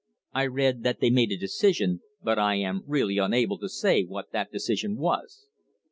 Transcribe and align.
I 0.33 0.47
read 0.47 0.81
that 0.81 0.99
they 0.99 1.11
made 1.11 1.31
a 1.31 1.37
decision, 1.37 2.01
but 2.23 2.39
I 2.39 2.55
am 2.55 2.81
really 2.87 3.19
unable 3.19 3.59
to 3.59 3.69
say 3.69 4.01
what 4.03 4.31
that 4.31 4.51
decision 4.51 4.97
was. 4.97 5.45